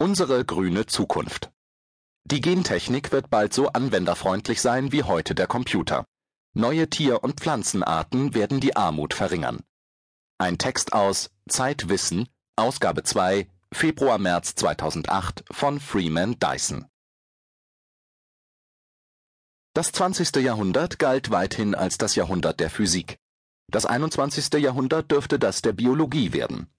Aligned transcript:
Unsere 0.00 0.44
grüne 0.44 0.86
Zukunft. 0.86 1.50
Die 2.22 2.40
Gentechnik 2.40 3.10
wird 3.10 3.30
bald 3.30 3.52
so 3.52 3.66
anwenderfreundlich 3.66 4.60
sein 4.60 4.92
wie 4.92 5.02
heute 5.02 5.34
der 5.34 5.48
Computer. 5.48 6.04
Neue 6.54 6.88
Tier- 6.88 7.24
und 7.24 7.40
Pflanzenarten 7.40 8.32
werden 8.32 8.60
die 8.60 8.76
Armut 8.76 9.12
verringern. 9.12 9.58
Ein 10.38 10.56
Text 10.56 10.92
aus 10.92 11.30
Zeitwissen, 11.48 12.28
Ausgabe 12.54 13.02
2, 13.02 13.50
Februar-März 13.72 14.54
2008 14.54 15.44
von 15.50 15.80
Freeman 15.80 16.38
Dyson. 16.38 16.86
Das 19.74 19.90
20. 19.90 20.36
Jahrhundert 20.36 21.00
galt 21.00 21.32
weithin 21.32 21.74
als 21.74 21.98
das 21.98 22.14
Jahrhundert 22.14 22.60
der 22.60 22.70
Physik. 22.70 23.18
Das 23.68 23.84
21. 23.84 24.52
Jahrhundert 24.62 25.10
dürfte 25.10 25.40
das 25.40 25.60
der 25.60 25.72
Biologie 25.72 26.32
werden. 26.32 26.72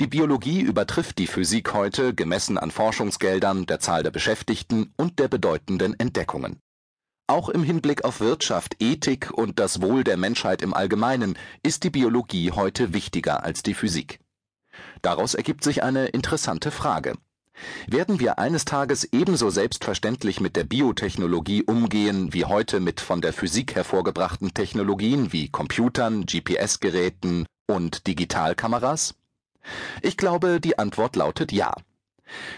Die 0.00 0.06
Biologie 0.06 0.60
übertrifft 0.60 1.18
die 1.18 1.26
Physik 1.26 1.72
heute, 1.74 2.14
gemessen 2.14 2.58
an 2.58 2.70
Forschungsgeldern, 2.70 3.66
der 3.66 3.80
Zahl 3.80 4.02
der 4.02 4.10
Beschäftigten 4.10 4.92
und 4.96 5.18
der 5.18 5.28
bedeutenden 5.28 5.98
Entdeckungen. 5.98 6.60
Auch 7.28 7.48
im 7.48 7.64
Hinblick 7.64 8.04
auf 8.04 8.20
Wirtschaft, 8.20 8.76
Ethik 8.78 9.32
und 9.32 9.58
das 9.58 9.82
Wohl 9.82 10.04
der 10.04 10.16
Menschheit 10.16 10.62
im 10.62 10.74
Allgemeinen 10.74 11.36
ist 11.62 11.82
die 11.82 11.90
Biologie 11.90 12.52
heute 12.52 12.94
wichtiger 12.94 13.42
als 13.42 13.64
die 13.64 13.74
Physik. 13.74 14.20
Daraus 15.02 15.34
ergibt 15.34 15.64
sich 15.64 15.82
eine 15.82 16.06
interessante 16.06 16.70
Frage. 16.70 17.14
Werden 17.88 18.20
wir 18.20 18.38
eines 18.38 18.64
Tages 18.64 19.04
ebenso 19.12 19.50
selbstverständlich 19.50 20.40
mit 20.40 20.56
der 20.56 20.64
Biotechnologie 20.64 21.62
umgehen 21.64 22.32
wie 22.32 22.44
heute 22.44 22.80
mit 22.80 23.00
von 23.00 23.20
der 23.20 23.32
Physik 23.32 23.74
hervorgebrachten 23.74 24.52
Technologien 24.54 25.32
wie 25.32 25.48
Computern, 25.48 26.26
GPS-Geräten 26.26 27.46
und 27.66 28.06
Digitalkameras? 28.06 29.14
Ich 30.02 30.16
glaube, 30.16 30.60
die 30.60 30.78
Antwort 30.78 31.16
lautet 31.16 31.52
ja. 31.52 31.72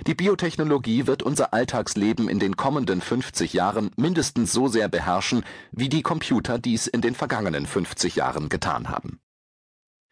Die 0.06 0.14
Biotechnologie 0.14 1.06
wird 1.06 1.22
unser 1.22 1.52
Alltagsleben 1.52 2.28
in 2.28 2.38
den 2.38 2.56
kommenden 2.56 3.00
50 3.00 3.52
Jahren 3.52 3.90
mindestens 3.96 4.52
so 4.52 4.68
sehr 4.68 4.88
beherrschen, 4.88 5.44
wie 5.72 5.88
die 5.88 6.02
Computer 6.02 6.58
dies 6.58 6.86
in 6.86 7.02
den 7.02 7.14
vergangenen 7.14 7.66
50 7.66 8.16
Jahren 8.16 8.48
getan 8.48 8.88
haben. 8.88 9.20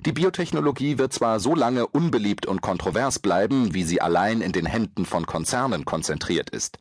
Die 0.04 0.12
Biotechnologie 0.12 0.98
wird 0.98 1.12
zwar 1.14 1.40
so 1.40 1.54
lange 1.54 1.86
unbeliebt 1.86 2.46
und 2.46 2.60
kontrovers 2.60 3.18
bleiben, 3.18 3.72
wie 3.72 3.82
sie 3.82 4.00
allein 4.00 4.42
in 4.42 4.52
den 4.52 4.66
Händen 4.66 5.06
von 5.06 5.26
Konzernen 5.26 5.84
konzentriert 5.84 6.50
ist. 6.50 6.78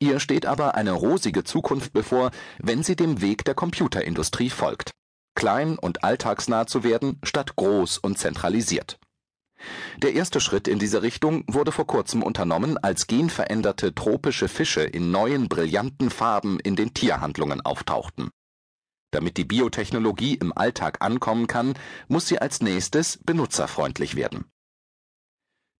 Ihr 0.00 0.18
steht 0.18 0.46
aber 0.46 0.74
eine 0.74 0.92
rosige 0.92 1.44
Zukunft 1.44 1.92
bevor, 1.92 2.30
wenn 2.58 2.82
sie 2.82 2.96
dem 2.96 3.20
Weg 3.20 3.44
der 3.44 3.54
Computerindustrie 3.54 4.50
folgt. 4.50 4.90
Klein 5.34 5.78
und 5.78 6.02
alltagsnah 6.02 6.66
zu 6.66 6.82
werden, 6.82 7.18
statt 7.22 7.54
groß 7.54 7.98
und 7.98 8.18
zentralisiert. 8.18 8.98
Der 9.98 10.14
erste 10.14 10.40
Schritt 10.40 10.68
in 10.68 10.78
diese 10.78 11.02
Richtung 11.02 11.44
wurde 11.46 11.72
vor 11.72 11.86
kurzem 11.86 12.22
unternommen, 12.22 12.78
als 12.78 13.06
genveränderte 13.06 13.94
tropische 13.94 14.48
Fische 14.48 14.82
in 14.82 15.10
neuen 15.10 15.48
brillanten 15.48 16.10
Farben 16.10 16.58
in 16.60 16.76
den 16.76 16.94
Tierhandlungen 16.94 17.60
auftauchten. 17.60 18.30
Damit 19.10 19.36
die 19.36 19.44
Biotechnologie 19.44 20.34
im 20.34 20.56
Alltag 20.56 20.98
ankommen 21.00 21.46
kann, 21.46 21.74
muss 22.08 22.28
sie 22.28 22.38
als 22.38 22.60
nächstes 22.60 23.18
benutzerfreundlich 23.24 24.14
werden. 24.14 24.44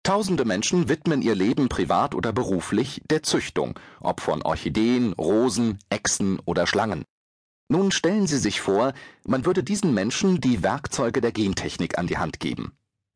Tausende 0.02 0.44
Menschen 0.44 0.88
widmen 0.88 1.20
ihr 1.22 1.34
Leben 1.34 1.68
privat 1.68 2.14
oder 2.14 2.32
beruflich 2.32 3.02
der 3.10 3.22
Züchtung, 3.22 3.78
ob 4.00 4.20
von 4.20 4.42
Orchideen, 4.42 5.12
Rosen, 5.12 5.78
Echsen 5.90 6.40
oder 6.46 6.66
Schlangen. 6.66 7.04
Nun 7.68 7.92
stellen 7.92 8.26
Sie 8.26 8.38
sich 8.38 8.60
vor, 8.60 8.94
man 9.24 9.44
würde 9.44 9.62
diesen 9.62 9.94
Menschen 9.94 10.40
die 10.40 10.64
Werkzeuge 10.64 11.20
der 11.20 11.30
Gentechnik 11.30 11.98
an 11.98 12.08
die 12.08 12.18
Hand 12.18 12.40
geben. 12.40 12.72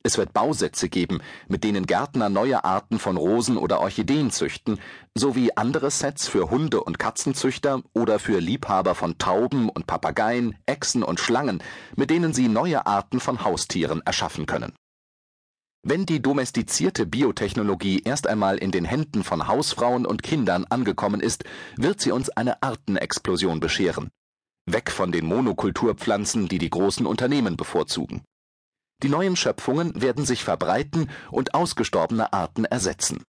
Es 0.07 0.19
wird 0.19 0.35
Bausätze 0.35 0.91
geben, 0.91 1.23
mit 1.49 1.65
denen 1.65 1.87
Gärtner 1.87 2.29
neue 2.29 2.63
Arten 2.63 2.99
von 2.99 3.17
Rosen 3.17 3.57
oder 3.57 3.81
Orchideen 3.81 4.31
züchten, 4.31 4.79
sowie 5.15 5.53
andere 5.57 5.91
Sets 5.91 6.29
für 6.29 6.51
Hunde- 6.51 6.85
und 6.85 6.99
Katzenzüchter 6.99 7.83
oder 7.95 8.19
für 8.19 8.39
Liebhaber 8.39 8.95
von 8.95 9.17
Tauben 9.17 9.71
und 9.71 9.87
Papageien, 9.87 10.59
Echsen 10.67 11.03
und 11.03 11.21
Schlangen, 11.21 11.63
mit 11.97 12.11
denen 12.11 12.35
sie 12.35 12.49
neue 12.49 12.85
Arten 12.87 13.19
von 13.19 13.45
Haustieren 13.45 14.03
erschaffen 14.05 14.45
können. 14.45 14.75
Wenn 15.83 16.05
die 16.05 16.21
domestizierte 16.21 17.07
Biotechnologie 17.07 18.03
erst 18.05 18.27
einmal 18.27 18.59
in 18.59 18.73
den 18.73 18.85
Händen 18.85 19.25
von 19.25 19.49
Hausfrauen 19.49 20.05
und 20.05 20.23
Kindern 20.23 20.67
angekommen 20.69 21.21
ist, 21.21 21.45
wird 21.77 22.03
sie 22.03 22.13
uns 22.13 22.29
eine 22.29 22.63
Artenexplosion 22.63 23.59
bescheren. 23.59 24.11
Weg 24.67 24.91
von 24.91 25.13
den 25.13 25.25
Monokulturpflanzen, 25.25 26.47
die 26.49 26.59
die 26.59 26.71
großen 26.71 27.07
Unternehmen 27.07 27.57
bevorzugen. 27.57 28.23
Die 29.03 29.09
neuen 29.09 29.37
Schöpfungen 29.37 30.01
werden 30.01 30.25
sich 30.25 30.45
verbreiten 30.45 31.11
und 31.31 31.55
ausgestorbene 31.55 32.33
Arten 32.33 32.65
ersetzen. 32.65 33.23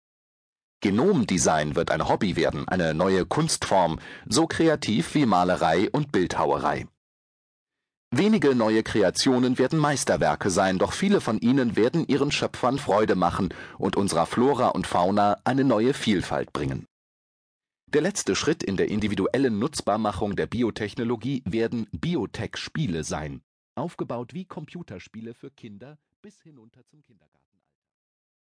Genomdesign 0.82 1.76
wird 1.76 1.90
ein 1.92 2.08
Hobby 2.08 2.36
werden, 2.36 2.68
eine 2.68 2.94
neue 2.94 3.26
Kunstform, 3.26 4.00
so 4.28 4.46
kreativ 4.46 5.16
wie 5.16 5.26
Malerei 5.26 5.90
und 5.90 6.12
Bildhauerei. 6.12 6.88
Wenige 8.12 8.54
neue 8.56 8.84
Kreationen 8.84 9.58
werden 9.58 9.80
Meisterwerke 9.80 10.50
sein, 10.50 10.78
doch 10.78 10.94
viele 10.94 11.22
von 11.22 11.40
ihnen 11.40 11.76
werden 11.76 12.08
ihren 12.08 12.32
Schöpfern 12.32 12.78
Freude 12.78 13.16
machen 13.16 13.54
und 13.78 13.98
unserer 13.98 14.26
Flora 14.26 14.70
und 14.70 14.88
Fauna 14.88 15.38
eine 15.44 15.64
neue 15.64 15.94
Vielfalt 15.94 16.54
bringen. 16.54 16.86
Der 17.88 18.02
letzte 18.02 18.36
Schritt 18.36 18.64
in 18.64 18.78
der 18.78 18.90
individuellen 18.90 19.58
Nutzbarmachung 19.60 20.36
der 20.36 20.48
Biotechnologie 20.48 21.42
werden 21.46 21.88
Biotech-Spiele 21.92 23.04
sein 23.04 23.42
aufgebaut 23.76 24.34
wie 24.34 24.46
Computerspiele 24.46 25.34
für 25.34 25.52
Kinder 25.52 25.98
bis 26.22 26.42
hinunter 26.42 26.86
zum 26.86 27.02
Kindergarten 27.02 27.55